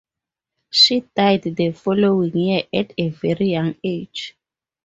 [0.71, 4.35] She died the following year at a very young age.